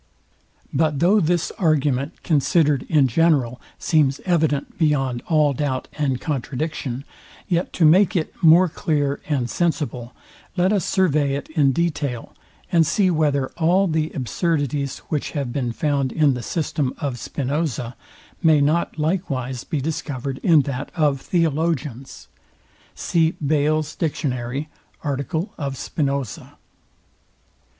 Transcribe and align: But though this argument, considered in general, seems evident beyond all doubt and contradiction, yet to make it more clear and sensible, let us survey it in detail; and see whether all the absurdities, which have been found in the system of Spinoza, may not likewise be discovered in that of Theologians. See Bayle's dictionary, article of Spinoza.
But 0.73 0.97
though 0.97 1.19
this 1.19 1.51
argument, 1.59 2.23
considered 2.23 2.87
in 2.89 3.07
general, 3.07 3.61
seems 3.77 4.19
evident 4.25 4.79
beyond 4.79 5.21
all 5.27 5.53
doubt 5.53 5.87
and 5.93 6.19
contradiction, 6.19 7.05
yet 7.47 7.71
to 7.73 7.85
make 7.85 8.15
it 8.15 8.33
more 8.41 8.67
clear 8.67 9.21
and 9.29 9.47
sensible, 9.47 10.15
let 10.57 10.73
us 10.73 10.85
survey 10.85 11.35
it 11.35 11.49
in 11.51 11.71
detail; 11.71 12.33
and 12.71 12.83
see 12.87 13.11
whether 13.11 13.49
all 13.59 13.85
the 13.85 14.09
absurdities, 14.15 14.97
which 15.09 15.33
have 15.37 15.53
been 15.53 15.71
found 15.71 16.11
in 16.11 16.33
the 16.33 16.41
system 16.41 16.95
of 16.97 17.19
Spinoza, 17.19 17.95
may 18.41 18.59
not 18.59 18.97
likewise 18.97 19.63
be 19.63 19.79
discovered 19.79 20.39
in 20.39 20.63
that 20.63 20.89
of 20.95 21.21
Theologians. 21.21 22.27
See 22.95 23.33
Bayle's 23.33 23.93
dictionary, 23.95 24.67
article 25.03 25.53
of 25.59 25.77
Spinoza. 25.77 26.57